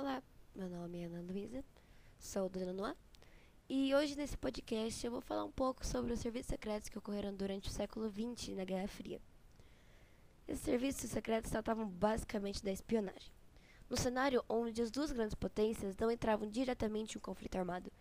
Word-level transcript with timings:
Olá, 0.00 0.22
meu 0.56 0.66
nome 0.66 1.02
é 1.02 1.04
Ana 1.04 1.20
Luísa, 1.20 1.62
sou 2.18 2.48
do 2.48 2.72
Noa, 2.72 2.96
e 3.68 3.94
hoje 3.94 4.16
nesse 4.16 4.34
podcast 4.34 5.04
eu 5.04 5.12
vou 5.12 5.20
falar 5.20 5.44
um 5.44 5.52
pouco 5.52 5.84
sobre 5.84 6.14
os 6.14 6.20
serviços 6.20 6.48
secretos 6.48 6.88
que 6.88 6.96
ocorreram 6.96 7.34
durante 7.34 7.68
o 7.68 7.70
século 7.70 8.10
XX 8.10 8.56
na 8.56 8.64
Guerra 8.64 8.88
Fria. 8.88 9.20
Esses 10.48 10.64
serviços 10.64 11.10
secretos 11.10 11.50
tratavam 11.50 11.86
basicamente 11.86 12.64
da 12.64 12.72
espionagem, 12.72 13.30
no 13.90 13.96
cenário 13.98 14.42
onde 14.48 14.80
as 14.80 14.90
duas 14.90 15.12
grandes 15.12 15.34
potências 15.34 15.94
não 15.98 16.10
entravam 16.10 16.48
diretamente 16.48 17.16
em 17.16 17.18
um 17.18 17.22
conflito 17.22 17.56
armado. 17.56 17.92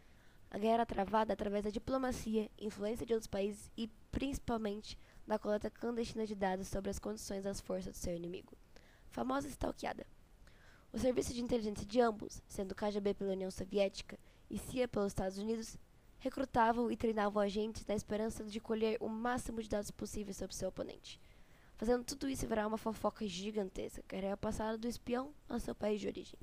A 0.49 0.57
guerra 0.57 0.75
era 0.75 0.85
travada 0.85 1.33
através 1.33 1.65
da 1.65 1.69
diplomacia, 1.69 2.49
influência 2.57 3.05
de 3.05 3.11
outros 3.11 3.27
países 3.27 3.69
e, 3.75 3.89
principalmente, 4.09 4.97
da 5.27 5.37
coleta 5.37 5.69
clandestina 5.69 6.25
de 6.25 6.33
dados 6.33 6.69
sobre 6.69 6.91
as 6.91 6.97
condições 6.97 7.43
das 7.43 7.59
forças 7.59 7.91
do 7.91 7.99
seu 7.99 8.15
inimigo, 8.15 8.57
famosa 9.09 9.49
stalkeada. 9.49 10.07
O 10.91 10.97
serviço 10.97 11.35
de 11.35 11.41
inteligência 11.41 11.85
de 11.85 12.01
ambos, 12.01 12.41
sendo 12.47 12.73
KGB 12.73 13.13
pela 13.13 13.33
União 13.33 13.51
Soviética 13.51 14.17
e 14.49 14.57
CIA 14.57 14.87
pelos 14.87 15.11
Estados 15.11 15.37
Unidos, 15.37 15.77
recrutavam 16.17 16.91
e 16.91 16.97
treinavam 16.97 17.41
agentes 17.41 17.85
na 17.85 17.93
esperança 17.93 18.43
de 18.43 18.59
colher 18.59 18.97
o 18.99 19.07
máximo 19.07 19.61
de 19.61 19.69
dados 19.69 19.91
possíveis 19.91 20.37
sobre 20.37 20.55
seu 20.55 20.69
oponente, 20.69 21.21
fazendo 21.77 22.03
tudo 22.03 22.27
isso 22.27 22.47
virar 22.47 22.65
uma 22.65 22.77
fofoca 22.77 23.27
gigantesca 23.27 24.03
que 24.07 24.15
era 24.15 24.35
passada 24.35 24.79
do 24.79 24.87
espião 24.87 25.31
ao 25.47 25.59
seu 25.59 25.75
país 25.75 26.01
de 26.01 26.07
origem. 26.07 26.39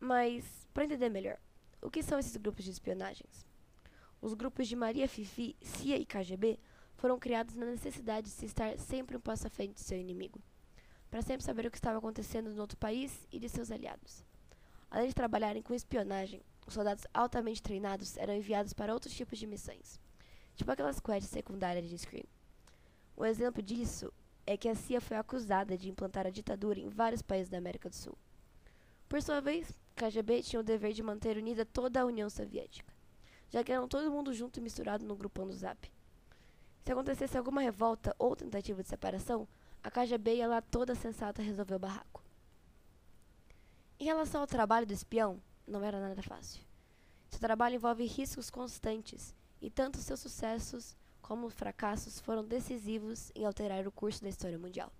Mas, 0.00 0.66
para 0.72 0.86
entender 0.86 1.10
melhor, 1.10 1.38
o 1.82 1.90
que 1.90 2.02
são 2.02 2.18
esses 2.18 2.36
grupos 2.38 2.64
de 2.64 2.70
espionagens? 2.70 3.46
Os 4.22 4.32
grupos 4.32 4.66
de 4.66 4.74
Maria 4.74 5.06
Fifi, 5.06 5.54
CIA 5.60 5.98
e 5.98 6.06
KGB 6.06 6.58
foram 6.96 7.18
criados 7.18 7.54
na 7.56 7.66
necessidade 7.66 8.28
de 8.28 8.32
se 8.32 8.46
estar 8.46 8.78
sempre 8.78 9.18
um 9.18 9.20
passo 9.20 9.46
à 9.46 9.50
frente 9.50 9.74
de 9.74 9.80
seu 9.80 9.98
inimigo 9.98 10.40
para 11.10 11.22
sempre 11.22 11.44
saber 11.44 11.66
o 11.66 11.70
que 11.70 11.76
estava 11.76 11.98
acontecendo 11.98 12.50
no 12.50 12.60
outro 12.60 12.76
país 12.76 13.26
e 13.32 13.38
de 13.38 13.48
seus 13.48 13.70
aliados. 13.70 14.24
Além 14.90 15.08
de 15.08 15.14
trabalharem 15.14 15.62
com 15.62 15.74
espionagem, 15.74 16.42
os 16.66 16.74
soldados 16.74 17.06
altamente 17.12 17.62
treinados 17.62 18.16
eram 18.16 18.34
enviados 18.34 18.72
para 18.72 18.92
outros 18.92 19.14
tipos 19.14 19.38
de 19.38 19.46
missões, 19.46 20.00
tipo 20.54 20.70
aquelas 20.70 21.00
quests 21.00 21.30
secundárias 21.30 21.88
de 21.88 21.98
Scream. 21.98 22.26
Um 23.16 23.24
exemplo 23.24 23.62
disso 23.62 24.12
é 24.46 24.56
que 24.56 24.68
a 24.68 24.74
CIA 24.74 25.00
foi 25.00 25.16
acusada 25.16 25.76
de 25.76 25.90
implantar 25.90 26.26
a 26.26 26.30
ditadura 26.30 26.78
em 26.78 26.88
vários 26.88 27.20
países 27.20 27.48
da 27.48 27.58
América 27.58 27.88
do 27.88 27.94
Sul. 27.94 28.16
Por 29.08 29.20
sua 29.22 29.40
vez, 29.40 29.78
KGB 29.96 30.42
tinha 30.42 30.60
o 30.60 30.62
dever 30.62 30.92
de 30.92 31.02
manter 31.02 31.36
unida 31.36 31.66
toda 31.66 32.00
a 32.00 32.06
União 32.06 32.30
Soviética, 32.30 32.92
já 33.50 33.64
que 33.64 33.72
eram 33.72 33.88
todo 33.88 34.10
mundo 34.10 34.32
junto 34.32 34.58
e 34.58 34.62
misturado 34.62 35.04
no 35.04 35.16
grupão 35.16 35.46
do 35.46 35.52
Zap. 35.52 35.90
Se 36.84 36.92
acontecesse 36.92 37.36
alguma 37.36 37.60
revolta 37.60 38.14
ou 38.18 38.36
tentativa 38.36 38.82
de 38.82 38.88
separação, 38.88 39.48
a 39.82 39.90
KGB 39.90 40.36
ia 40.36 40.48
lá 40.48 40.60
toda 40.60 40.94
sensata 40.94 41.42
resolver 41.42 41.74
o 41.74 41.78
barraco. 41.78 42.22
Em 44.00 44.04
relação 44.04 44.40
ao 44.40 44.46
trabalho 44.46 44.86
do 44.86 44.92
espião, 44.92 45.40
não 45.66 45.82
era 45.82 46.00
nada 46.00 46.22
fácil. 46.22 46.62
Seu 47.30 47.40
trabalho 47.40 47.76
envolve 47.76 48.04
riscos 48.06 48.50
constantes, 48.50 49.34
e 49.60 49.70
tanto 49.70 49.98
seus 49.98 50.20
sucessos 50.20 50.96
como 51.20 51.50
fracassos 51.50 52.20
foram 52.20 52.44
decisivos 52.44 53.30
em 53.34 53.44
alterar 53.44 53.86
o 53.86 53.92
curso 53.92 54.22
da 54.22 54.28
história 54.28 54.58
mundial. 54.58 54.92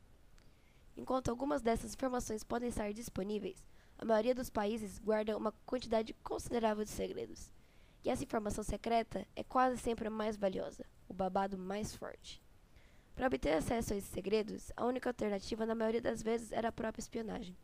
Enquanto 0.97 1.29
algumas 1.29 1.63
dessas 1.63 1.95
informações 1.95 2.43
podem 2.43 2.69
estar 2.69 2.93
disponíveis, 2.93 3.65
a 3.97 4.05
maioria 4.05 4.35
dos 4.35 4.51
países 4.51 4.99
guarda 4.99 5.37
uma 5.37 5.53
quantidade 5.65 6.13
considerável 6.23 6.85
de 6.85 6.91
segredos. 6.91 7.51
E 8.05 8.11
essa 8.11 8.25
informação 8.25 8.63
secreta 8.63 9.27
é 9.35 9.43
quase 9.43 9.79
sempre 9.79 10.09
a 10.09 10.11
mais 10.11 10.37
valiosa, 10.37 10.85
o 11.09 11.15
babado 11.15 11.57
mais 11.57 11.95
forte. 11.95 12.43
Para 13.19 13.27
obter 13.27 13.55
acesso 13.55 13.93
a 13.93 13.97
esses 13.97 14.11
segredos, 14.11 14.71
a 14.77 14.87
única 14.87 15.11
alternativa 15.11 15.67
na 15.67 15.75
maioria 15.75 16.01
das 16.01 16.23
vezes 16.23 16.53
era 16.53 16.69
a 16.69 16.73
própria 16.73 17.01
espionagem. 17.01 17.59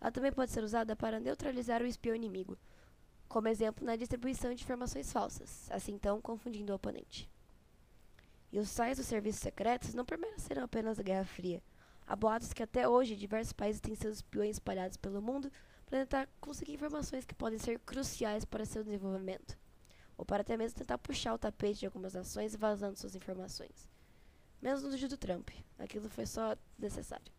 Ela 0.00 0.10
também 0.10 0.32
pode 0.32 0.50
ser 0.50 0.64
usada 0.64 0.96
para 0.96 1.20
neutralizar 1.20 1.82
o 1.82 1.86
espião 1.86 2.16
inimigo, 2.16 2.56
como 3.28 3.48
exemplo 3.48 3.84
na 3.84 3.94
distribuição 3.94 4.54
de 4.54 4.64
informações 4.64 5.12
falsas, 5.12 5.70
assim 5.70 5.92
então 5.92 6.18
confundindo 6.22 6.72
o 6.72 6.76
oponente. 6.76 7.30
E 8.50 8.58
os 8.58 8.70
sais 8.70 8.96
dos 8.96 9.06
serviços 9.06 9.42
secretos 9.42 9.92
não 9.92 10.06
permaneceram 10.06 10.64
apenas 10.64 10.98
a 10.98 11.02
Guerra 11.02 11.26
Fria. 11.26 11.62
Há 12.06 12.16
boatos 12.16 12.54
que 12.54 12.62
até 12.62 12.88
hoje 12.88 13.16
diversos 13.16 13.52
países 13.52 13.82
têm 13.82 13.94
seus 13.94 14.16
espiões 14.16 14.56
espalhados 14.56 14.96
pelo 14.96 15.20
mundo 15.20 15.52
para 15.84 15.98
tentar 15.98 16.26
conseguir 16.40 16.72
informações 16.72 17.26
que 17.26 17.34
podem 17.34 17.58
ser 17.58 17.78
cruciais 17.80 18.46
para 18.46 18.64
seu 18.64 18.82
desenvolvimento, 18.82 19.58
ou 20.16 20.24
para 20.24 20.40
até 20.40 20.56
mesmo 20.56 20.78
tentar 20.78 20.96
puxar 20.96 21.34
o 21.34 21.38
tapete 21.38 21.80
de 21.80 21.86
algumas 21.86 22.14
nações 22.14 22.56
vazando 22.56 22.98
suas 22.98 23.14
informações. 23.14 23.89
Menos 24.60 24.82
no 24.82 24.90
vídeo 24.90 25.08
do 25.08 25.16
Trump. 25.16 25.50
Aquilo 25.78 26.08
foi 26.08 26.26
só 26.26 26.56
necessário. 26.78 27.32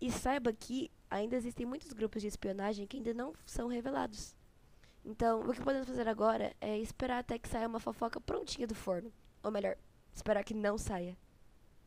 E 0.00 0.12
saiba 0.12 0.52
que 0.52 0.90
ainda 1.10 1.36
existem 1.36 1.64
muitos 1.66 1.92
grupos 1.92 2.22
de 2.22 2.28
espionagem 2.28 2.86
que 2.86 2.98
ainda 2.98 3.14
não 3.14 3.32
são 3.46 3.66
revelados. 3.68 4.36
Então, 5.04 5.40
o 5.40 5.52
que 5.52 5.62
podemos 5.62 5.88
fazer 5.88 6.06
agora 6.06 6.54
é 6.60 6.78
esperar 6.78 7.18
até 7.20 7.38
que 7.38 7.48
saia 7.48 7.66
uma 7.66 7.80
fofoca 7.80 8.20
prontinha 8.20 8.66
do 8.66 8.74
forno. 8.74 9.10
Ou 9.42 9.50
melhor, 9.50 9.76
esperar 10.12 10.44
que 10.44 10.54
não 10.54 10.76
saia. 10.76 11.16